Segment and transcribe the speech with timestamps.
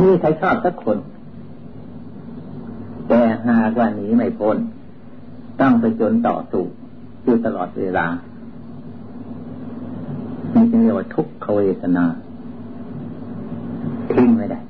[0.00, 0.98] มีใครชอบสักคน
[3.08, 4.56] แต่หากว่าหนีไม่พ้น
[5.60, 6.62] ต้องไปจนต่อสู้
[7.24, 8.06] อยู่ตลอดเวลา
[10.54, 12.04] นี่จึงเรียกว่าทุกขเวทนา
[14.12, 14.60] ทิ้งไม่ได้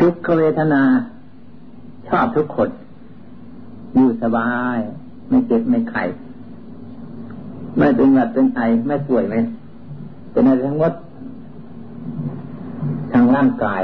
[0.00, 0.82] ทุกขเวทนา
[2.08, 2.68] ชอบทุกคน
[3.94, 4.78] อยู่สบาย
[5.28, 6.04] ไม่เจ็บไม่ไข้
[7.78, 9.34] ไม่เป็นหวัดเป็นไอไม่ป่วยไหม
[10.32, 10.92] เป็นอะไรทั้งหมด
[13.36, 13.82] ร่างกาย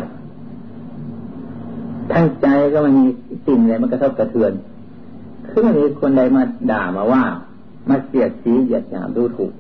[2.13, 3.07] ทั้งใจก็มันมี
[3.47, 4.53] สิ่งอะไรมันกระทบกระเทือน
[5.49, 7.25] คือมันมีคนใดมาด่ามาว่า
[7.89, 9.53] มาเสียดสีเหยียดหยามดูถูก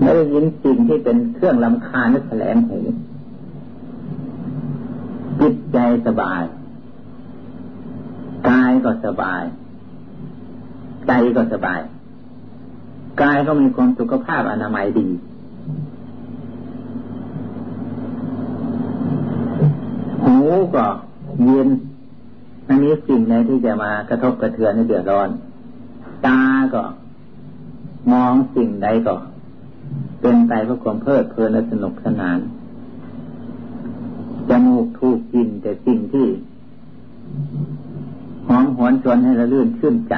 [0.00, 2.78] ไม่ได้ยินสิ่งที่เป็นเครื่องลำคาญนึกแสลงหู
[5.40, 6.42] จิตใจสบาย
[8.48, 9.42] กายก็สบาย
[11.06, 11.80] ใจก็สบาย
[13.22, 15.08] กายก็มีความสุขภาพอนามัยดี
[20.24, 20.35] หู
[20.74, 20.84] ก็
[21.44, 21.68] เย็น
[22.66, 25.28] อันนี้สิ่งใดที่จะมากระทบกระเทือนให้เดือดร้อน
[26.26, 26.40] ตา
[26.74, 26.82] ก็
[28.12, 29.14] มองสิ่งใดก็
[30.20, 32.38] เป็นไปเพื่อความเพลิดเพลินและสนุกสนาน
[34.48, 36.26] จมูกถูกกินแต่สิ่งที่
[38.46, 40.14] หอมหวนชวนให้ระลื่นชื่นใจ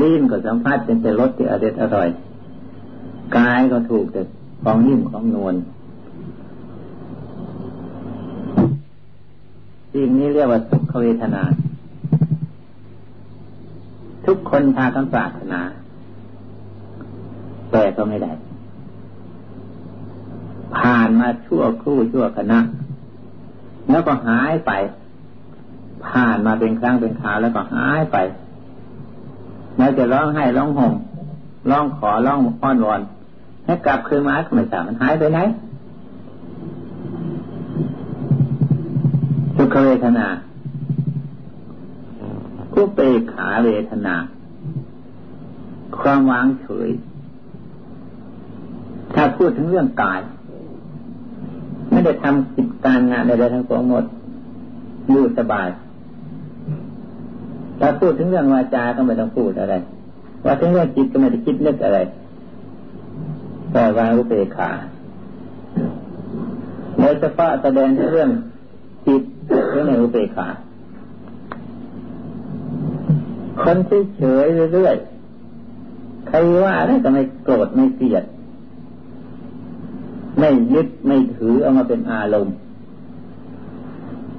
[0.00, 2.08] ลิ้นก็สัมผัสเป็นแต่รสที่อร่อยอร่อย
[3.36, 4.22] กายก็ถูกแต่
[4.62, 5.54] ของนิ่มของนวล
[9.92, 11.42] สิ่งนี้เรียกว่าสุกขเวทนา
[14.26, 15.60] ทุกคนพากันปรารถนา
[17.70, 18.32] แต่ก็ไม่ได้
[20.76, 22.60] ผ่านมาชั่วครู่ชั่วคณะ
[23.90, 24.72] แล้วก็หายไป
[26.06, 28.16] ผ่านมาเป็นครั้งเป็นคราวแล้วก็หายไป
[29.76, 30.94] แล้วจะร้องให้ร้องห่ม
[31.70, 33.00] ร้องขอร้องอ้อนวอน
[33.64, 35.38] ให้กลับคืนมาก็ไม่ทราบมันหายไปไหน
[39.84, 40.26] เวทนา
[42.72, 43.00] ผู้เป
[43.32, 44.14] ขาเวทนา
[45.98, 46.88] ความวางเฉย
[49.14, 50.20] ถ้าพูดถึงเรื่องกาย
[51.90, 54.04] ไม่ได้ทำกิจการงานใดๆทั้งปวงหมด
[55.10, 55.68] อยู่สบาย
[57.80, 59.74] ถ้าพูดถึงเรื่องวาจาก็ไม่ต้องพูดอะไร
[60.44, 61.98] ว่าถึงเรื่องจิตก็ไม่ได้คิดนึกอะไร
[63.72, 64.70] แต่วางอุเบกขา
[66.98, 68.30] โดยเฉพาะแสดงเรื่อง
[69.48, 70.48] หรือในอุเบกขา
[73.62, 78.24] คนที่เฉยเรื่อยๆ ใครว่าอะไรก็ไม่โกรธไม่เกลียด
[80.38, 82.54] ไม่ยึดไม่ถือเอามาเป็นอารมณ์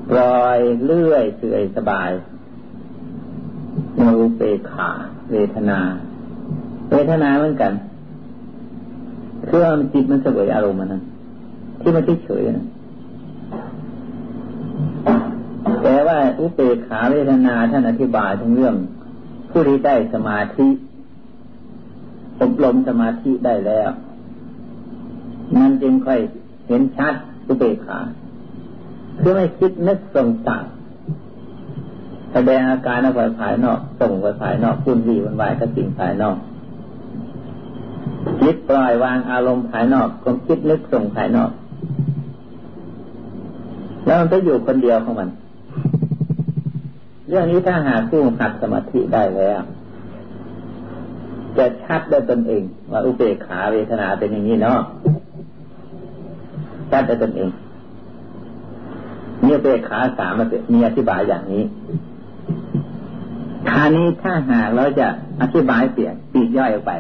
[0.10, 2.10] ปล่อยเลื่อยเฉยสบาย
[3.96, 4.90] ในอุเบกขา
[5.32, 5.80] เวทนา
[6.92, 7.74] เวทนาเหมือนกัน
[9.48, 11.02] คือมันจิตมันเสวยอารมณ์มันนั้น
[11.82, 12.66] ที่มันเฉยๆนะ
[15.84, 18.76] แต่ว่าอุเบกขาเวทนาท่านอธิบายถึงเรื่อง
[19.52, 20.68] ผู้ที่ได้สมาธิ
[22.42, 23.90] อบรมสมาธิได้แล้ว
[25.60, 26.20] มันจึงค่อย
[26.68, 27.14] เห็นชัด
[27.48, 28.00] อุเบกขา
[29.20, 30.64] คือไม่คิดนึกส่งสั่ง
[32.34, 36.38] แสดงอาการออกไปภายนอกส่งไปภายนอกพุ่นวีวันวายก็สิ่งภายนอก
[38.42, 41.52] คิดปล่อยวางอารมณ์ภายนอกความคิดนึกส่งภายนอก
[44.06, 45.30] แล้วมันก็อยู่คนเดียวของมัน
[47.30, 49.60] เรื่องนี้ถ้าหาผู้หัดสมาธิได้แล้ว
[51.58, 54.80] จะชัดได้ตนเองว่าอุเบกขาเวทนาเป็นอย่างนี้เนาะ
[56.92, 57.50] ชัดได้ตนเอง
[59.44, 60.34] เนี่ยเบกขาสาม
[60.74, 61.64] มีอธิบายอย่างนี้
[63.70, 65.08] คานี้ถ้าหากเราจะ
[65.42, 66.94] อธิบายเสียปีกย่อยออกไป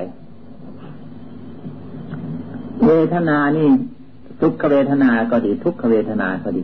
[2.85, 3.67] เวทนานี่
[4.41, 6.61] ทุกขเวทนาก็ดี ทุกขเวทนาก็ดี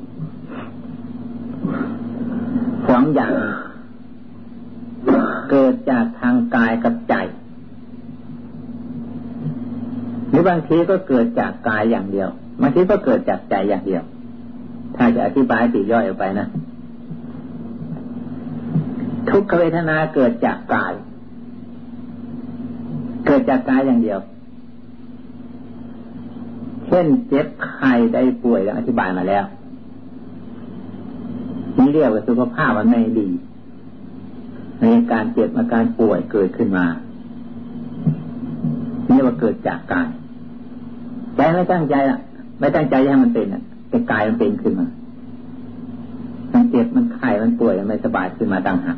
[3.06, 3.32] องอย่าง
[5.52, 7.16] เกิดจากทางกายกับใจ
[10.30, 12.30] หรือบางทีก็เกิดจากกายอย่างเดียว
[12.62, 14.04] บางทีก็เกิดจากใจอย่างเดียว
[14.96, 16.48] ถ้าจะอธิบายตีย่อยออกไปนะ
[19.30, 20.94] ทุกขเวทนาเกิดจากกาย
[23.26, 24.20] เกิดจากกายอย่างเดียว
[26.88, 29.46] เช่นเจ็บไข้ได้ป่วยอธิบายมาแล้ว
[31.78, 33.30] นี่เรียกว่าสุขภาพมันไม่ดี
[34.80, 36.86] ในการเจ็บอาการป่วยเกิดขึ้นมา
[39.10, 40.10] นี่ว่าเกิดจากกาย
[41.36, 42.20] ใจไม่ตั้งใจอะ
[42.60, 44.88] ไม่ตั้งใจให้มันเป็นอะแต่กายมันเป็นขึ้นมา
[46.54, 48.98] มันเจ็บมันไข้มันป่วยมันไม่สบายขึ้นมาดังหัก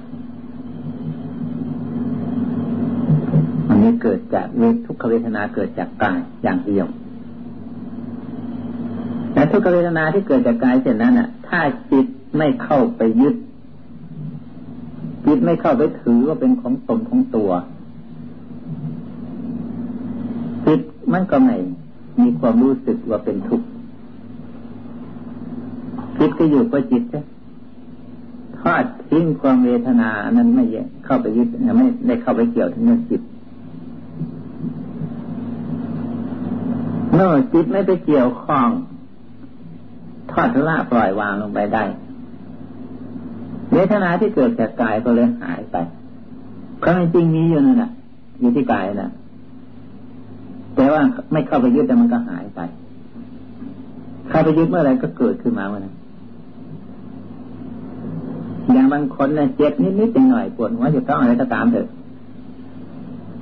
[3.68, 6.88] อันนี้เกิดจากเวทุกขเวทนาเกิดจากกายอย่างเดียว
[9.34, 11.60] แต่ทุกขเวทนาที่เกิดจากกายเช่นนั้นอะ ถ้า
[11.92, 12.06] จิต
[12.38, 13.36] ไม่เข้าไปยึด
[15.26, 17.50] จิตไม่เข้าไปถือว่าเป็นของตนของตัว
[20.66, 20.82] จิต
[21.14, 21.56] มันก็ไม่
[22.22, 23.68] มีความรู้สึกว่าเป็นทุกข์
[26.20, 27.22] จิตก็อยู่กับจิตใช่
[28.60, 30.64] ทอดทิ้งความเวทนานั้นไม่
[31.06, 31.48] เข้าไปยึด
[31.78, 33.22] ไม่ได้เข้าไปเกี่ยวถึงเรื่องจิต
[37.14, 38.68] เมื่อจิตไม่ไปเกี่ยวข้อง
[40.32, 41.84] ทอดละปล่อยวางลงไปได้
[43.78, 45.76] เวทนาที่เกิดจากกายก็เลยหายไป
[46.84, 47.92] ความจริงมีอยู่นั่นแหละ
[48.40, 49.10] อยู่ที่กายนะ
[50.76, 51.02] แต่ว่า
[51.32, 52.60] ไม่เข้าไปยึดแต่มันก็หายไป
[54.30, 55.96] เข้าไปยึดเมื่อไรก็เกิดขึ้นมาเมื่อนั้น
[58.74, 61.88] อย่างบางคนเนี่ยเจ็บนิดๆหน่อยปวดหัวจะต้องอะไรก็ตามเถอะ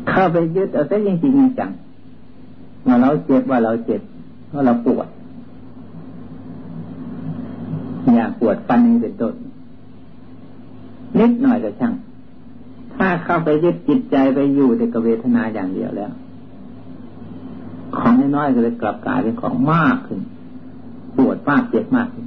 [0.09, 1.71] เข้าไปยึดเอาซะจริงๆจัง
[2.87, 4.01] ว่าเราเจ็บว่าเราเจ็บ
[4.53, 5.07] ว่าเราปวด
[8.15, 9.33] อย่างปวดฟันนี่เป็นต้น
[11.19, 11.93] นิดหน่อยก็ช่าง
[12.95, 16.11] ถ้าเข้าไปยึดจิตใจไปอยู่ในกเวทนาอย่างเดียวแล้ว
[17.97, 20.19] ของน้อยๆก็เลยกลับกลายเป็นของมากขึ้น
[21.17, 22.25] ปวดมากเจ็บมากขึ้น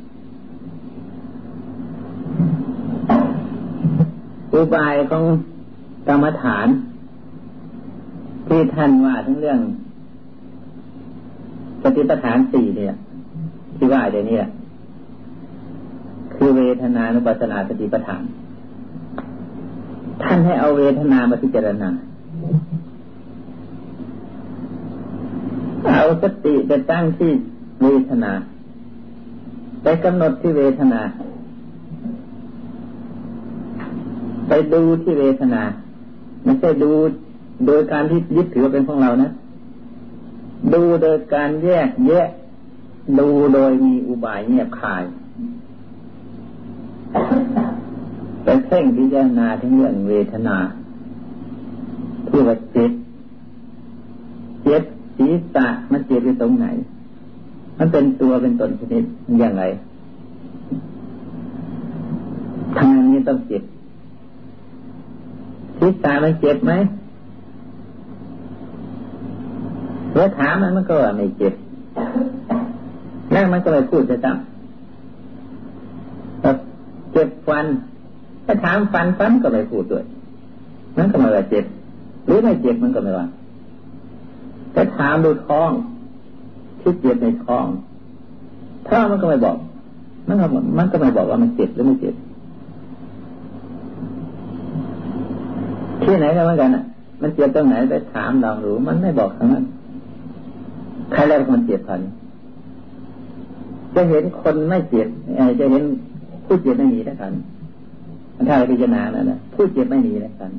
[4.53, 5.25] อุบายของ
[6.09, 6.67] กรรมฐาน
[8.47, 9.61] ที่ท่านว่าทั้งเรื่อง
[11.83, 12.97] สติปัฏฐานสี่เนี่ย
[13.77, 14.39] ที่ว่าเดี๋ยวนี้
[16.35, 18.23] คือเวทนานุปัสนาสติปัฏฐาน
[20.23, 21.91] ท่านให้เอาเวทนามาพิจารณา
[25.95, 27.31] เอาสติไปตั้งที่
[27.83, 28.33] เวทนา
[29.83, 31.01] ไปกำหนดที่เวทนา
[34.49, 35.63] ไปดูที่เวทนา
[36.45, 36.91] ไม่ใช่ดู
[37.67, 39.29] โดยการที่ยึดถือเป็นของเรานะ
[40.75, 42.29] ดูโดยการแยกแยะ
[43.19, 45.03] ดูโดยมีอุบายเงียบคาย
[48.45, 50.57] ไป เพ่งพิจารณาทั้งเรื่องเวทนา
[52.29, 52.93] ที่ว่าเจ็บ
[54.65, 54.83] เจ็บ
[55.17, 56.67] ศีรษะมันเจ็บอยู่ตรงไหน
[57.79, 59.05] มันเป็นตัวเป็นตนชนิด
[59.41, 59.65] อย่างไร
[62.77, 63.63] ทางนี้ต้องเจ็บ
[65.79, 66.73] ศีรษะมันเจ็บไหม
[70.15, 71.55] แล้วถามมันมันก็ว่าไม่เจ็บ
[73.33, 74.37] แล้วมันก็เลยพูดจะจัง
[77.13, 77.67] เจ็บฟัน
[78.51, 80.05] ถ้าถามฟันฟันก็ไม่พูดด้วย
[80.97, 81.65] มันก็ไม่ว่าเจ็บ
[82.27, 83.27] หรือไม่เจ็บมันก็ไม่ว่า
[84.75, 85.71] ถ้าถามดูท้อง
[86.81, 87.67] ที่เจ็บในท้อง
[88.89, 89.57] ท้องมันก็ไม่บอก
[90.29, 90.47] มันก็
[90.79, 92.15] มันก็ไม่บอกว่ามันเจ็บหรือไม่เจ็บ
[96.03, 96.85] ที่ไหนก็เหมือนกันอะ
[97.23, 99.65] มันเจ็บตรงไหนไปถามลองรู้มันไม่บอกทั้งนั้น
[101.13, 102.01] ใครแล้วคนเจ็บพัน
[103.95, 105.09] จะเห็นคนไม่เจ็บ
[105.61, 105.83] จะเห็น
[106.47, 107.33] ผู้เจ็บไม่มีแล้วกัน
[108.47, 110.51] ถ้าเราพิจารณาแล้วนะผู้เจ็บไม่มีแล้วกัน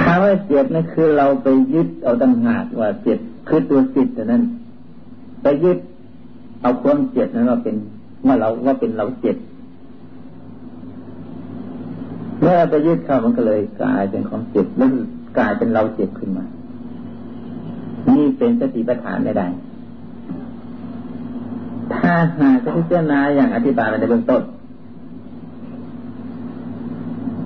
[0.00, 3.18] คำว่าเจ็บนั่นคือเราไปยึดเอาตั้งหากว่าเจ็บ
[3.48, 4.42] คือตัวจิตนั้น
[5.42, 5.78] ไปยึด
[6.62, 7.76] เอาความเจ็บนั้นว่าเป็น
[8.26, 9.36] ว่าเราว่าเป็นเราเจ็บ
[12.40, 14.90] เมื่อไปยึดเข้ามันก็เลยกลายเป็นของเจ็บแล้ว
[15.38, 16.44] กลายเป็นเราเจ็บขึ้นมา
[18.14, 19.46] นี่เป็นสติปัฏฐานไม่ได้
[21.92, 24.42] ถ้าหากพิจารณาอย่างอธิบายในเบื้องต้น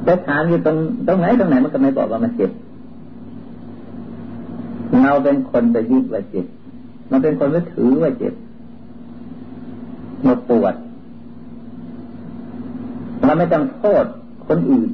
[0.06, 2.50] จะถามอยู่ตรงตรงไหนตรงไหนมันก็ไม่บอกว่ามันเจ็บ
[5.02, 6.46] เราเป็นคนไปยึดว่าเจ็บ
[7.10, 8.34] มันเป็นคนไปถือว่าเจ็บ
[10.26, 10.74] มาปวด
[13.24, 14.04] เราไม่ต้องโทษ
[14.48, 14.88] คนอื่น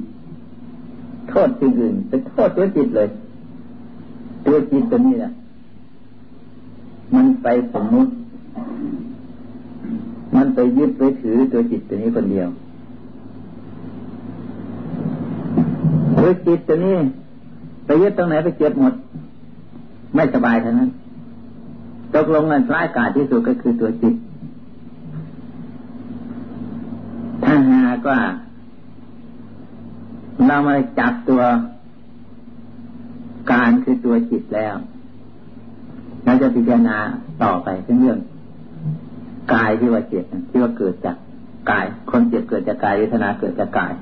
[1.29, 3.09] โทษสิ่งอื่นไปโทษตัวจิตเลย
[4.45, 5.31] ตัวจิตตัวนี้แหละ
[7.15, 8.11] มันไปสมมุติ
[10.35, 12.49] มันไปยึดไปถือตัวจิตตัวนี้คนเดียว
[16.17, 16.95] ตัวจิตตัวนี้
[17.85, 18.93] ไปยึดตรงไหนไปเจ็บหมด
[20.15, 20.89] ไม่สบายเท่านั้น
[22.15, 24.15] ตกลงกันร้ายกาจที่สุดก็คือตัวจิต
[27.43, 28.19] ถ้าหากว่า
[30.47, 31.41] เรามาจับตัว
[33.51, 34.75] การคือตัวจิตแล้ว
[36.23, 36.97] เราจะพิจารณา
[37.43, 37.67] ต่อไป
[38.01, 38.17] เรื่อง
[39.53, 41.17] กายที่ว่าเจ็บที่ว่าเกิดจาก
[41.71, 43.93] กายคนเจ็บเกิดจากกายเวทนาเกิดจากกาย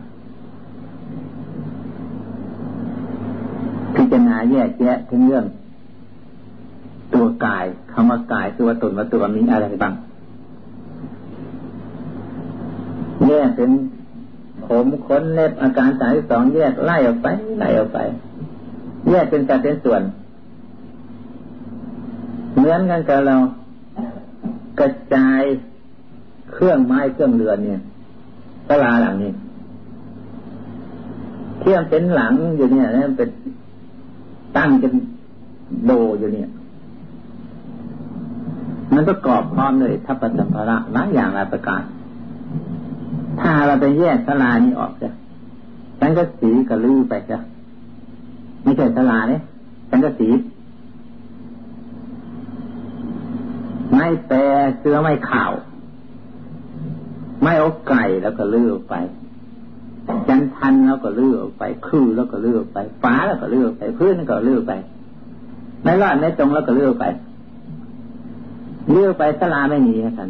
[3.95, 5.45] พิจารณาแยกแยะถึงเรื่อง
[7.13, 9.93] ตัวกายคำว่ากายตัวตนว่าตัวมีอะไรบ้าง
[13.27, 13.71] แยกเป็น
[14.65, 17.27] ผมขนเล็บอาการสามสองแยกไล่ออกไป
[17.59, 17.99] ไล่ออกไป
[19.09, 20.01] แยกเป็นสัดเป็นส่วน
[22.57, 23.35] เหมือนกันกับเรา
[24.79, 25.41] กระจาย
[26.51, 27.81] เครื่องไม้เครื่องเรือนเนี่ย
[28.69, 29.31] ตลาหลังนี้
[31.59, 33.29] เที่ยงเป็นหลังอยู่เนี่ยนะเป็น
[34.57, 34.93] ตั้งเป็น
[35.85, 36.49] โดอยู่เนี่ย
[38.93, 41.81] มันประกอบพร้อมเลยทัพสัมภาระหลายอย่างหลายประการ
[43.39, 45.09] ถ้าเราไปแยกสลานี้ออกจ้ะ
[45.99, 47.39] ฉันก็สีกระลือไปจ้ะ
[48.63, 49.41] ไม่ใช่สลาเนี่ย
[49.89, 50.27] ฉันก็สี
[53.95, 54.37] ไม่แปร
[54.79, 55.51] เสื้อไม่ข่าว
[57.43, 58.95] ไม่อกไก่แล้วก็ลือไป
[60.27, 64.71] จันทันแล้วก็เลื่อไปคือแล้วก็เลื่อไปฟ้าแล้วก็เลื่อไปพื้นแล้วก็เลื่อไป
[65.83, 67.05] ไม่รอดไม่ตรงแล้วก็เลื่อไป
[68.91, 70.29] เลื่อไปสลาไม่มีนะท่าน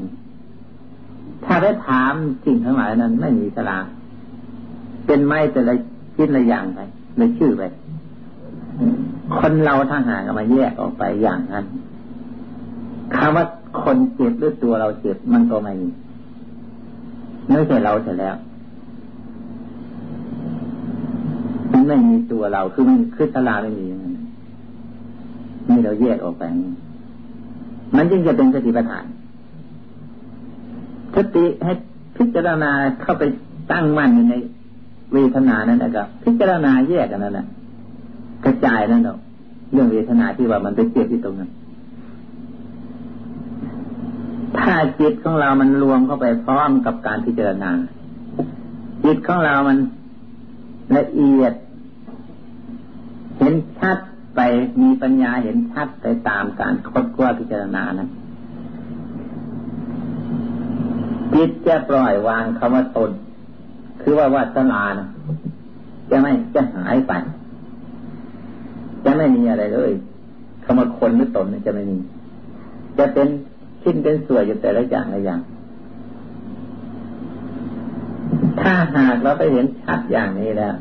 [1.46, 2.14] ถ้าได้ถาม
[2.46, 3.78] สิ่งทั้งหลายนั้น ไม่มีสลา
[5.06, 5.74] เป็นไม้แต่ละ
[6.16, 6.80] ชิ้นละอย่างไป
[7.18, 7.64] เลยชื่อไป
[9.38, 11.66] คนเราถ้าหากมาแยกออกไปอย่างนั้น
[13.16, 13.46] คำว่า
[13.82, 15.90] คนเจ็บหรือตัวเราเจ็บมันก็ไม่มี
[17.46, 18.36] ไม่ใช่เราเสร็จแล้ว
[21.72, 23.86] มันไม่มีตัวเราคือมันคือสลาไม่มี
[25.70, 26.44] นี่เราแยกออกไป
[27.96, 29.06] มันจึงจะเป็นสติปัฏฐาน
[31.16, 31.74] สติให้
[32.18, 33.24] พิจารณาเข้าไป
[33.72, 34.36] ตั้งมั่นอยู่ใน
[35.14, 37.46] เวทนานั้นนะครับพิจารณาแยกกันนั่นแหละ
[38.46, 39.18] กระจายนั่นเนาะ
[39.74, 41.50] เรื่องเวทนาที่ว่ามันไปเจ็บที่ตรงนั้น
[44.60, 47.72] ถ้าจิตของเรามันรวมเข้าไปพร้อมกับการพิจารณา
[49.04, 49.78] จิตของเรามัน
[50.98, 51.54] ละเอียด
[53.38, 53.98] เห็นชัด
[54.36, 54.40] ไป
[54.82, 58.10] มีปัญญาเห็นชัดไปตามการคดกว่าพิจารณานั้น
[61.34, 63.12] จิตจะปล่อยวางคำว่าตน
[64.02, 65.08] คือว่าวาสนานะ
[66.10, 67.14] จะไม่จะหายไป
[69.06, 69.92] จะไม่มีอะไรเลย
[70.64, 71.98] คำว่าคนหรือตนจะไม่มี
[72.98, 73.28] จะเป็น
[73.82, 75.42] ชิ้นเป็นส่วนอยู่แต่ละอย่างละอย่าง
[78.60, 80.76] ถ้าหากเราไปเห็นชัดอย่างนี้แล้ว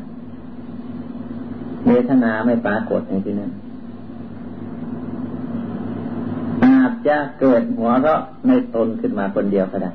[1.87, 3.51] เวทนาไม่ปรากฏในที่นั้น
[6.65, 9.91] อาจจะเกิดหัวเราะในตนขึ้นมาคนเดียวก็ได้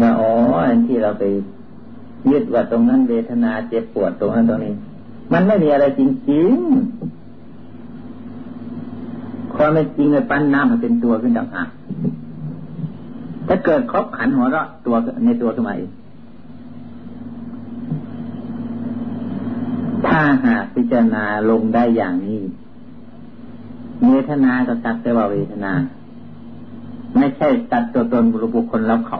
[0.00, 0.30] ว่าอ๋อ
[0.66, 1.24] อันที่เราไป
[2.30, 4.72] ยึดว่าตรงนั้นเวทนาเจ็บปวดตรงนั้นตรงนี้
[5.32, 7.23] มันไม่มีอะไรจริงๆ
[9.56, 11.68] ความเป็นจริงเลยปั้นน้ำมันเป็นตัวขึ้นต่างหาก
[13.48, 14.94] ถ้าเกิดครบขันหัวเราะตัว
[15.24, 15.90] ในตัวขึ้นมาเอง
[20.06, 22.40] ถ้าหากพิจารณาลงได้อย่างนี้
[24.08, 25.72] เวทนาก็ตัดแต่ว่าเวทนา
[27.18, 29.18] ไม่ใช่ตัดตัวตนบุคคลแล้วเขา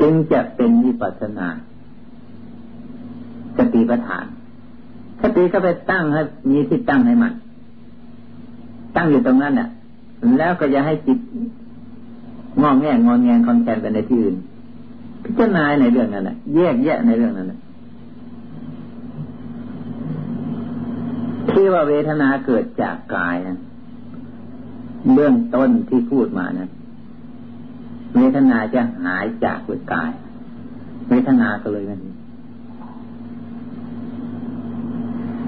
[0.00, 1.48] จึงจะเป็นวิปัสนา
[3.56, 4.26] สติปัฏฐาน
[5.20, 6.20] สติก็ไปตั้งให้
[6.50, 7.32] มีที่ตั้งให้มัน
[8.96, 9.68] ตั้งอยู่ตรงนั้นเนี่ย
[10.38, 11.18] แล้วก็อย่าให้จิต
[12.62, 14.36] งอแงงอนแงงคอนแทนไปในที่อื่น
[15.24, 17.60] พิจารณาในเรื่องนั้นแหละแยกแยะในเรื่องนั้นอะ
[21.50, 23.58] ที่ว่าเวทนาเกิดจากกายนะ
[25.14, 26.68] เบื้องต้นที่พูดมานะ
[28.16, 30.10] เวทนาจะหายจากวิกาย
[31.08, 32.00] เวทนาก็เลยนั่น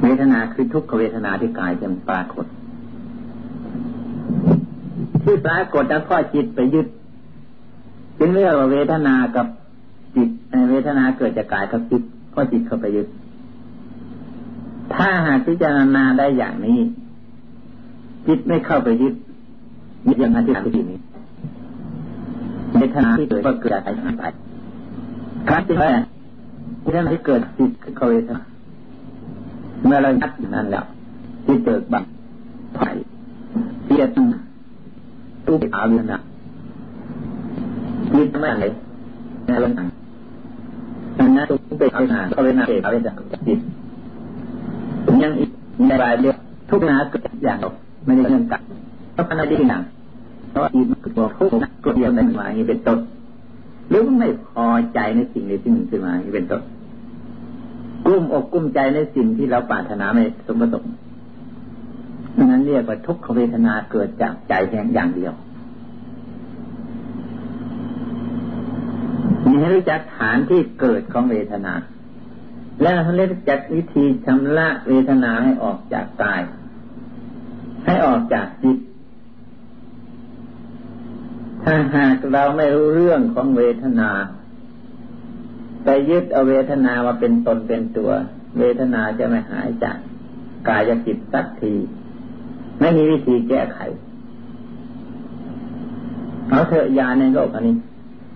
[0.03, 2.47] เวทนาคือทุกขเวทนาที่กายจะปรากฏ
[5.25, 6.87] ที่ปรากฏแล้วข้อจิตไปยึด
[8.19, 9.47] จึงเรียกว่าเวทนากับ
[10.17, 10.29] จิต
[10.71, 12.03] เวทนาเกิดจากกายกับจิต
[12.35, 13.07] ข้อจิตเข้าไปยึด
[14.95, 16.79] ถ้าหากพิจารณาได้อย่างนี้
[18.27, 19.15] จิตไม่เข้าไปยึด
[20.07, 20.99] ยึดอย่างนั้นที่ทำที่นี้
[22.79, 23.89] ในขณะที่เกิดก็เกิดอะไร
[24.19, 24.25] ไป
[25.49, 25.91] ครับที่ว่า
[26.83, 28.25] ที่นั้นที่เกิดจิตคือเขาเอง
[29.89, 30.85] เมื่อเรายัดอย่างนั้นแล้ว
[31.45, 32.05] ที่เกิดบัง
[32.75, 32.89] ไผ่
[33.85, 36.19] เพียรตู้อาวินะ
[38.13, 38.67] จิตไม่อะไร
[39.47, 39.89] ในเรื่องนั้น
[41.37, 43.03] นั้นตู้เป็นเอาหนาเขาเป็นนาเอกเอาเป็น
[43.47, 43.59] จิต
[45.23, 45.51] ยังอีก
[45.89, 46.35] ในรายเดียว
[46.71, 47.59] ทุกนาเกิดอย่าง
[48.05, 48.63] ไม่ได้เรื่องกัน
[49.13, 49.83] เพราะขณะที่หนัง
[50.51, 51.53] เพราะอีมันตัวทุกข์
[51.85, 52.99] ก็เดียวในมาอย่างนี้เป็นต้น
[53.89, 56.63] หรือไม่พอใจในสิ่งใดสิ่งหนึ่งขึ้นมาอย่างนี้เป็นต้น
[58.09, 60.93] กุ้มอกกุ้มใจในสิ่งที่เราปรารถนาไม่สมประสงค์
[62.51, 65.33] นั้นเรียกว่าทุกขเวทนาเกิดจากใจแค่อย่างเดียว
[69.45, 71.75] มีให้รู้จักฐานที่เกิดของเวทนา
[72.83, 76.43] และให้รู้จักวิธีชำระเวทนาให้ออกจากกาย
[77.85, 78.79] ให้ออกจากจิต
[81.63, 84.11] ถ้าหากเราไม่รู้เรื่องของเวทนา
[85.91, 88.11] ไปยึดเอาเวทนามาเป็นตนเป็นตัว
[88.59, 89.97] เวทนาจะไม่หายจาก
[90.69, 91.75] กายจิตสักที
[92.81, 93.79] ไม่มีวิธีแก้ไข
[96.49, 97.77] เอาเถอะยาในโลกอันนี้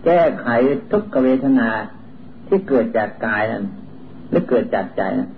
[0.05, 0.47] แก้ไข
[0.93, 1.69] ทุกเวทนา
[2.47, 3.65] ที่เกิดจากกายนั้น
[4.31, 5.29] หรือเกิดจากใจนั้น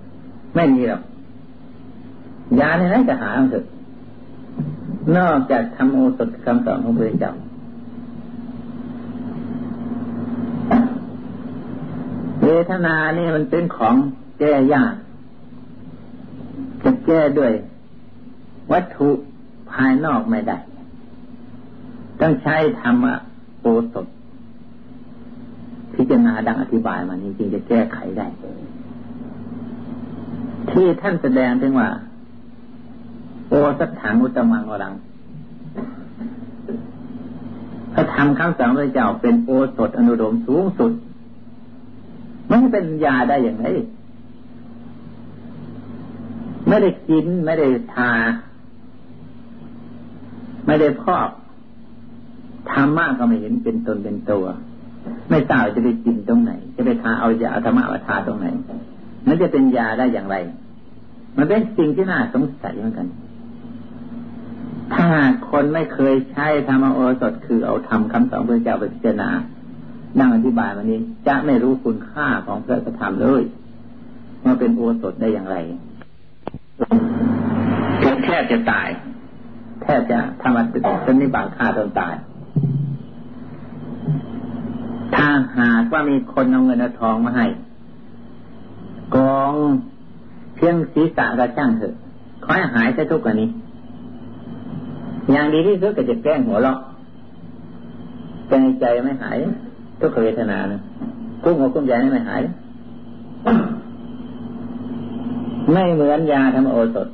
[0.56, 1.02] ไม่มีหรอก
[2.61, 3.64] ยาในนั้นจะหาเถอะ
[5.16, 7.35] นอกจากทำโอสถคำสอนของพระเจ้า
[12.44, 13.94] เวทนานี่มันเป็นของ
[14.38, 14.94] แก้ยาก
[16.82, 17.52] จะแก้ด้วย
[18.72, 19.10] วัตถุ
[19.72, 20.58] ภายนอกไม่ได้
[22.20, 23.14] ต้องใช้ธรรมะ
[23.60, 24.06] โอสถ
[25.94, 28.26] พิจารณาดังอธิบายมานี้จึงจะแก้ไขได้
[30.70, 31.88] ที่ท่านแสดงถึงว่า
[33.48, 34.94] โอสัตถังอุตมังวรัง
[37.94, 40.92] พระธรรมคำสั่งพระเจ้าเป็นโอสถอนุดมสูงสุด
[42.73, 43.66] เป็นยาได้อย่างไร
[46.68, 48.12] ไม่ได้กิน ไม่ได้ทา
[50.66, 51.28] ไม่ได้พอก
[52.71, 54.44] ธรรมะก็ไม่เห็นเป็นตนเป็นตัว
[55.30, 58.47] ไม่ทราบจะไปกินตรงไหน จะไปทาเอายาธรรมะมาทาตรงไหน
[59.26, 60.37] มันจะเป็นยาได้อย่างไร
[61.37, 63.09] มันเป็นสิ่งที่น่าสงสัยเหมือนกัน
[64.94, 65.09] ถ้า
[65.50, 69.30] คนไม่เคยใช้ธรรมโอสถคือเอาทำคำสอนพระเจ้าไปพิจารณา
[70.18, 73.42] ดังอธิบายวันนี้ จะไม่รู้คุณค่าของพระธรรมเลย
[74.44, 75.56] ว่าเป็นโอสถได้อย่างไร
[78.25, 78.88] แค่จะตาย
[79.83, 80.62] แค่จะทำอั
[81.14, 82.14] นนิบาตฆ่าตนตาย
[85.14, 85.28] ถ้า
[85.59, 87.47] หากว่ามีคนเอาเงินเอาทองมาให้
[89.14, 89.54] กอง
[90.54, 91.94] เพียงศีรษะกระช่างเถอะ
[92.44, 93.49] ขอให้หายใช้ทุกข์อันนี้
[95.33, 96.78] อย่างดีที่สุดก็จะแกล้งหัวเราะ
[98.49, 99.37] ใจใจไม่หาย
[100.04, 100.80] ทุกขเวทนานะ
[101.44, 102.42] กุ้งหัวกุ้งใหญ่ไม่หาย
[105.73, 107.08] ไม่เหมือนยาธรรมโอสถ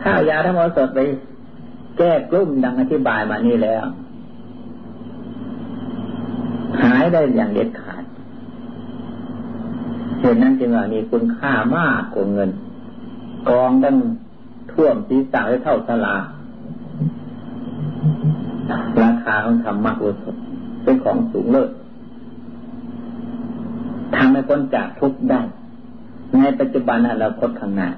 [0.00, 1.00] ถ้ายาธรรมโอสถไป
[1.98, 3.84] แก้กลุ่มดังอธิบายมานี่แล้ว
[6.82, 8.04] หายได้อย่างเด็ดขาด
[10.18, 12.50] เหตุนั้นจึงว่ามีคุณค่ามากกว่าเงิน
[13.48, 13.96] กองดัง
[14.72, 16.16] ท่วมศีรษะเท่าสลา
[19.02, 20.36] ราคาของธรรมะโอสถ
[20.82, 21.70] เป็นของสูงเลิศ
[24.16, 25.40] ทำให้พ้นจากทุกข์ได้
[26.40, 27.88] ในปัจจุบันเราคตข้างหน้า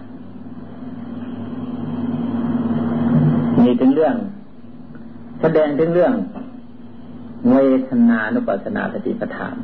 [3.63, 4.17] มีถึงเรื่อง
[5.41, 6.15] แสดงถึงเรื่อง
[7.51, 7.57] เว
[7.89, 9.55] ทนานุปัสสนาปฏิปทาน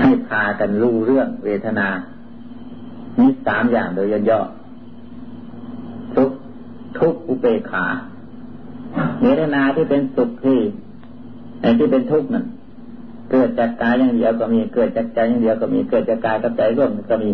[0.00, 1.88] ให้พากันรู้เรื่องเวทนา
[3.18, 4.40] มีสามอย่างโดยย่อ
[6.14, 6.30] ทุก
[6.98, 7.86] ทุกอุเบกขา
[9.22, 10.58] เวทนาที่เป็นสุขที่
[11.60, 12.44] ไอ้ที่เป็นทุกข์นั่น
[13.34, 17.30] เกิดจากกายอย่างเดียวก็มี เกิดจากใจอย่างเดียวก็มี เกิดจากกายกับใจร่วมก็มี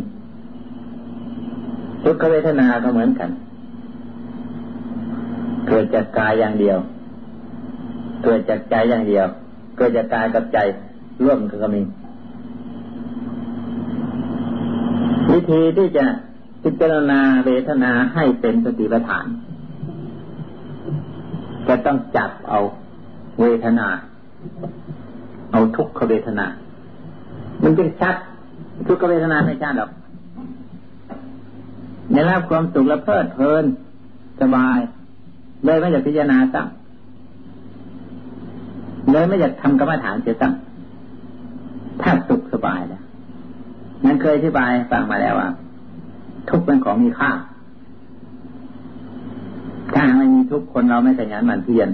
[2.02, 3.30] ทุกขเวทนาก็เหมือนกัน
[5.68, 6.78] เกิดจากกายอย่างเดียว
[8.24, 9.26] เกิดจากใจอย่างเดียว
[9.76, 10.58] เกิดจากกายกับใจ
[11.24, 11.82] ร่วมก็มี
[15.30, 16.04] วิธีที่จะ
[16.62, 19.26] พิจารณาเวทนาให้เป็นสติปัฏฐาน
[21.68, 22.58] จะต้องจับเอา
[23.40, 23.88] เวทนา
[25.52, 26.46] เอาทุกขเวทนา
[27.62, 28.14] มันจึงชัด
[28.86, 29.90] ทุกขเวทนาไม่ชัดหรอก
[32.12, 33.64] ในรับความสุขและเพลิดเพลิน
[34.40, 34.78] สบาย
[35.64, 43.02] เลยไม่อยากพิจารณาซ้ำเลยไม่อยากทำกรรมฐานเสียซ้ำถ้าสุขสบายแล้ว
[44.04, 45.48] นั้นเคยอธิบายฟังมาแล้วว่า
[46.48, 47.30] ทุกเป็นของมีค่า
[49.94, 51.88] ถ้าไม่มีทุกคนเราไม่ขยันหมั่นเพียร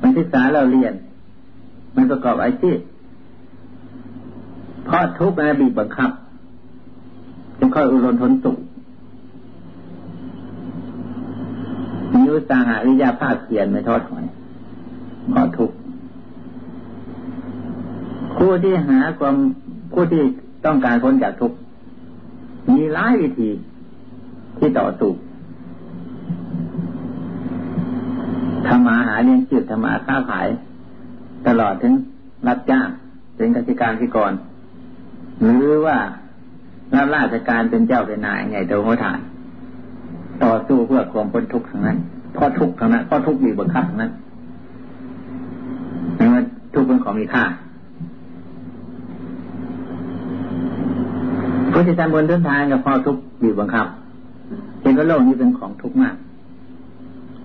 [0.00, 0.94] มันศึกษาเราเรียน
[1.94, 2.78] มันประกอบอาชีพ
[4.84, 6.10] เพราะทุกข์มันบีบบังคับ
[7.58, 8.58] จึงค่อยอุรนทนสุข
[12.14, 14.24] มีอุตสาหะวิยาภาคเขียนไม่ทอดถอย
[15.30, 15.76] เพราะทุกข์
[18.36, 19.36] ผู้ที่หาความ
[19.92, 20.22] ผู้ที่
[20.64, 21.56] ต้องการพ้นจากทุกข์
[22.70, 23.50] มีหลายวิธี
[24.58, 25.10] ที่ต่อสู้
[28.66, 30.48] ทำมาหาเลี้ยงชีพทำมาค้าขาย
[31.48, 31.94] ตลอดถึง
[32.48, 32.88] รับจ้าง
[33.36, 34.32] เป็นกสิการพิกร
[35.42, 35.98] หรือว่า
[36.96, 39.18] รับราชการเป็นเจ้าเป็นนายไงโดยหัวฐาน
[40.44, 41.98] ต่อสู้เพื่อความพ้นทุกข์ทั้งนั้น
[42.34, 44.12] เพราะทุกข์ทั้งนั้นเพราะทุกข์มีบังคับทั้งนั้น
[46.34, 47.44] นั้นทุกข์เป็นของมีค่า
[51.72, 53.86] ผู้ที่ทำบนทุนทางกับพอทุกข์มีบังคับ
[54.80, 56.14] เห็นว่าโลกนี้เป็นของทุกข์มาก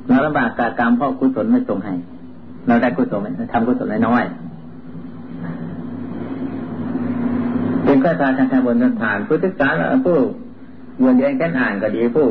[0.08, 1.94] เราลำบากกากรรมเพราะกุศลไม่ส่งให้
[2.68, 4.26] เราได้กุศลทำกุศลน้อย
[8.08, 10.18] ระทานทานบนทานพุทธศาสนาผู้
[11.02, 12.28] บวชเรียนแค่อ่านก็ดีผู้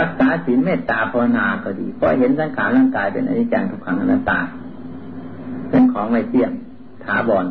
[0.00, 4.38] รักษาศีลเมตตาภาวนาก็ดีเพราะเห็นสังขารร่างกายเป็นอนิจจังทุกขังอนัตตา
[5.70, 6.50] เป็นของไม่เที่ยง
[7.04, 7.46] ถาบอน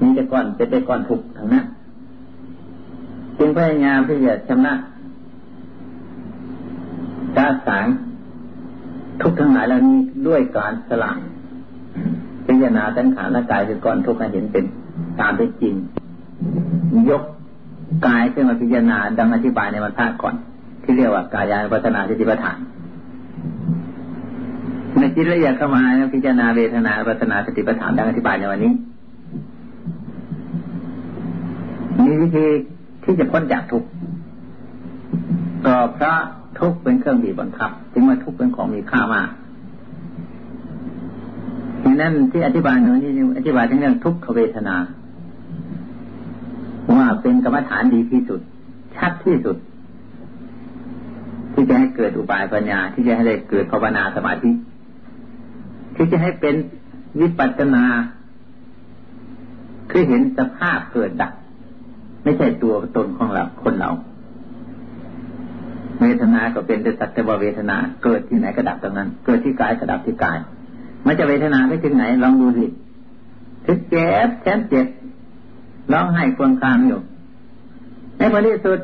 [0.00, 1.64] มีแต่ก้อนเป็นแต่ก้อนทุกทั้งนั้น
[3.38, 4.74] จึงพยายามที่จะชำระ
[7.36, 7.86] กาสาง
[9.20, 9.98] ทุกทั้งหลายเหล่านี้
[10.28, 11.12] ด้วยการสละ
[12.46, 14.64] พิจารณาสังขารร่างกายคือก้อนทุกข์ให้เห็นเป็น
[15.20, 15.74] ตามเป็นจริง
[17.10, 17.22] ยก
[18.06, 20.34] กายขึ้นมาพิจารณาดังอธิบายในวันพระก่อน
[20.82, 22.58] ที่เรียกว่ากายานุปัสนาสติปัฏฐาน
[24.98, 25.82] ในจิตละเอียดเข้ามา
[26.14, 28.72] พิจารณาเวทนาปัสนาสติปัฏฐานดังอธิบายในวันนี้
[32.04, 32.46] มีวิธี
[33.04, 33.88] ที่จะพ้นจากทุกข์
[35.66, 36.18] ก็เพราะ
[36.62, 39.28] ทุกข์เป็นเครื่องบีบบังคับ จึงว่าทุกข์เป็นของมีค่ามาก
[41.84, 44.76] ดังนั้นที่อธิบายในวันนี้อธิบายถึงเรื่องทุกขเวทนา
[46.98, 48.40] ว่าเป็นกรรมฐานดีที่สุด
[48.96, 49.56] ชัดที่สุด
[51.52, 54.50] ที่จะให้เกิดอุบายปัญญา ที่จะให้ได้เกิดภาวนาสมาธิ
[55.96, 56.54] ที่จะให้เป็น
[57.20, 57.84] วิปัสสนา
[59.90, 61.32] คือเห็นสภาพเกิดดับ
[62.22, 63.90] ไม่ใช่ตัวตนของเราคนเรา
[66.02, 70.38] เวทนาก็เป็นแต่สัตว์เวทนา เกิดที่ไหนก็ดับตรงนั้น เกิดที่กายก็ดับที่กาย
[71.06, 72.66] มันจะเวทนาไม่ถึงไหนลองดูสิ
[73.66, 74.86] ถึงเจ็บแสนเจ็บ
[75.92, 77.00] ร้องไห้ควงคามอยู่
[78.18, 78.78] ในผลที่สุด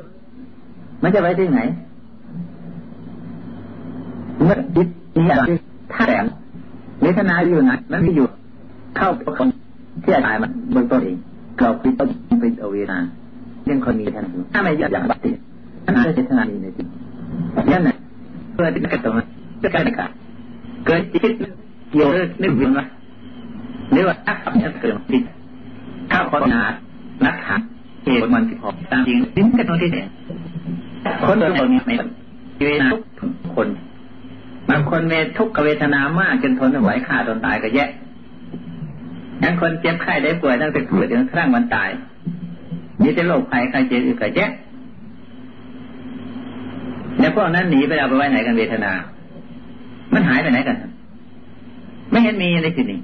[1.02, 1.60] มันจะไปที่ไหน
[4.44, 5.42] เมื่อจิตนี้อะไร
[5.92, 6.24] ถ้าแสง
[7.02, 8.26] เวทนาอยู่ไหนมันไม่อยู่
[8.96, 9.48] เข้าคน
[10.04, 11.16] ที่อายมันเบื้องต้นเอง
[11.62, 12.06] เราคิดว่า
[12.40, 12.98] เป็นอเวทนา
[13.64, 15.30] เรื่องคนมีท่านถ้าไม่อยากอย่างบัติ
[15.84, 16.86] ท่านจะเจตนาดีในจิต
[17.72, 17.90] ยันไง
[18.52, 19.26] เพื่อที่จะตรงนั้น
[19.62, 20.10] จะการการ
[20.86, 21.32] เกิดจิต
[21.90, 22.08] เกี่ยว
[22.42, 22.86] นึกถึงว่า
[23.92, 25.22] หรือว่าถ้าขับเนี่ยเกิดจิต
[26.10, 26.62] ถ้าวคนนา
[27.24, 27.60] นักขับ
[28.04, 30.06] เหตุมันที่พอตามจริงนิ่งกันตรงที่เนี่ย
[31.26, 31.94] คนเราเนี่ยไม่
[32.58, 32.88] เวทนา
[33.20, 33.68] ทุกคน
[34.70, 37.86] บางคนมีทุกขเวทนามากจนทนไม่ไหวฆ่าตนตายก็แย่
[39.42, 41.90] ยังคนเจ็บไข้ได้ป่วยตั้งแต่เกิดจนกระทั่งวันตาย
[43.02, 44.46] มีแต่โรคภัยไข้เจ็บอีกก็แย่
[47.20, 48.92] แล้วพวกนั้นหนีไปเอาไปไว้ไหนกันเวทนา
[50.14, 50.76] มันหายไปไหนกัน
[52.10, 53.00] ไม่เห็นมีในที่นี้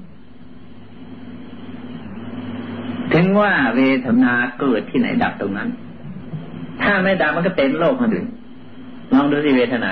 [3.13, 5.69] ถึงว่าเวทนาเกิดที่ไหนดับตรงนั้น
[6.81, 8.27] ถ้าไม่ดับมันก็เป็นโรคคนอื่น
[9.13, 9.91] ลองดูสิเวทนา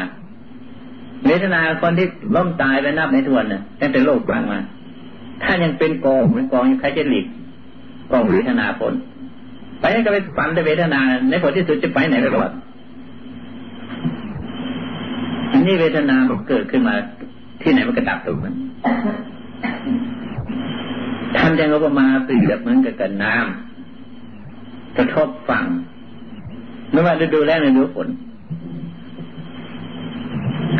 [1.27, 4.59] เวทนาคนที่ล้มตายไปนับในทวนเนี่ยตั้งแต่โลกกลางมา
[5.43, 7.25] ถ้ายังเป็นกองเป็นกองยังใครจะหลีก
[8.11, 8.93] กองเวทนาผล
[9.79, 12.53] ไปก็ไปฝันแต่เวทนา ในผลที่สุดจะไปไหนไปก่อนอัน
[15.67, 16.15] นี้เวทนา
[16.49, 16.95] เกิดขึ้นมา
[17.61, 18.55] ที่ไหนมันก็ดับตรงนั้น
[21.37, 25.65] ทำอย่างอุปมาเปรียบเหมือนกับกันน้ำกระทบฝั่ง
[26.91, 28.07] ไม่ว่าฤดูแล้งฤดูฝน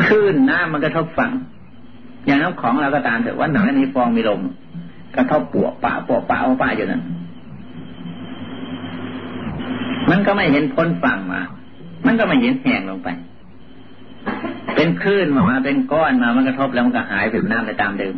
[0.04, 1.32] คลื่นน้ำมันกระทบฝั่ง
[2.26, 4.40] อย่างน้ำของเราก็ตามเถอะว่าหนังมีฟองมีลม
[5.16, 7.02] กระทบปวกป่าปวกป่าเอาป่าอยู่นั่น
[10.10, 11.40] มันก็ไม่เห็นพ้นฝั่งมา
[12.06, 13.08] มันก็ไม่เห็นแห้งลงไป
[14.76, 18.14] เป็นคลื่นมา เป็นก้อนมา มันกระทบแล้วมันก็หายเป็นน้ำไปตามเดิม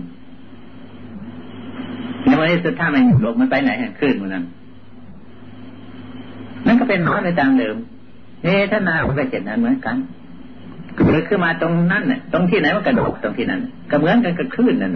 [2.24, 4.44] ในวันนี้สุดท้ายมันหลบมันไปไหนแห่งคลื่นมันนั้น
[6.66, 7.76] นั่นก็เป็นน้ำไปตามเดิม
[8.42, 9.96] เฮ้ถ้านาก็เป็นเช่นนั้นเหมือนกัน
[10.96, 14.92] เกิดขึ้นมาตรงนั้นเนี่ยตรงที่ไหนมันกระโดดตรงที่นั้นก็เหมือนกันกับคลื่นนั่น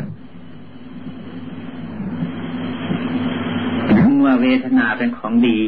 [4.26, 5.58] ว่าเวทนาเป็นของดี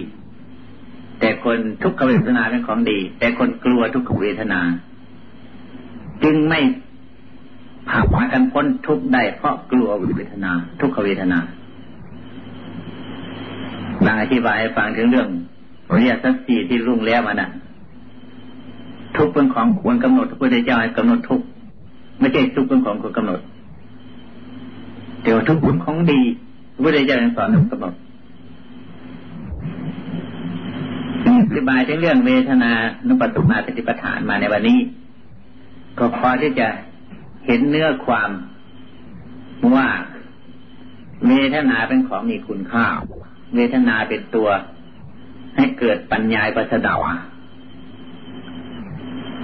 [1.21, 4.61] แต่คนทุกขเวทนาเป็นของดี แต่คนกลัวทุกขเวทนา
[6.25, 6.61] จึงไม่
[7.89, 11.39] ผ่าพากันพ้นทุกได้เพราะกลัวเวทนา ทุกขเวทนา
[14.05, 15.29] บางอธิบายฟังถึงเรื่อง
[15.89, 17.51] อริยสัจสี่ที่รุ่งแล้วมานะ่ะ
[19.17, 21.41] ทุกเป็นของควรกำหนดพระพุทธเจ้าให้กำหนดทุก
[22.19, 23.41] ไม่ใช่ทุกเป็นของควรกำหนด
[25.23, 26.21] แต่ว่าทุกเป็นของดี
[26.75, 27.95] พระพุทธเจ้าสอนให้กำหนด
[31.49, 32.71] อธิบายถึงเรื่องเวทนา
[33.09, 34.79] นุปัสสนาสติปัฏฐานมาในวันนี้
[35.99, 36.69] ก็พอที่จะ
[37.47, 38.31] เห็นเนื้อความ
[39.77, 39.89] ว่า
[41.27, 42.87] เวทนาเป็นของมีคุณค่า
[43.55, 44.49] เวทนาเป็นตัว
[45.57, 47.05] ให้เกิดปัญญาปัสดาว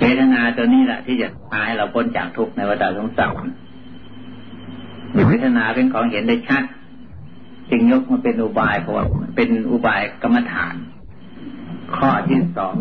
[0.00, 3.44] เวทนาตัวนี้แหละที่จะพาให้เราพ้นจากทุกข์ในวัฏสงสาร
[5.28, 6.64] เวทนาเป็นของเห็นได้ชัด
[7.70, 9.04] จึงยกมาเป็นอุบายเพราะว่า
[9.36, 10.74] เป็นอุบายกรรมฐาน
[11.96, 12.74] ข้อที่สอง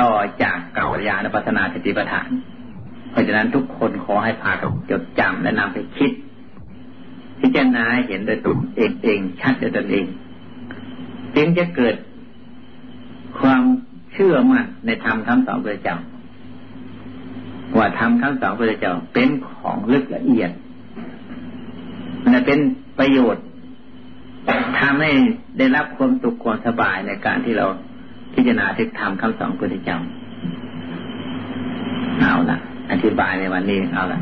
[0.00, 2.28] ต่อจากเก่ายานปัฒนาสติปัฏฐาน
[3.10, 4.52] เพราะฉะนั้นทุกคนขอให้พา
[4.90, 6.10] จดจำและนำไปคิด
[7.40, 10.06] พิจารณาเห็นโดยตนเองเองชัดโดยตนเอง
[11.36, 11.94] จึงจะเกิด
[13.38, 13.62] ความ
[14.12, 15.98] เชื่อมั่นในธรรมคำสอนพระเจ้า
[17.78, 20.50] ว่าธรรมคำสอนพระเจ้าเป็นของลึกละเอียด
[22.22, 22.60] มันเป็น
[22.98, 23.44] ประโยชน์
[24.78, 25.12] ทำให้
[25.58, 27.66] ได้รับความสุขความสบายในการที่เรา
[28.34, 29.98] พิจารณาทิฏฐธรรมคำสอนพุทธเจ้า
[32.20, 32.58] เอาละ
[32.90, 34.20] อธิบายในวันนี้เอาละ